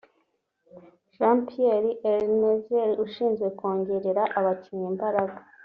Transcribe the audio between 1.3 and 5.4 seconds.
Pierre Ernnzen (ushinzwe kongerera abakinnyi imbaraga)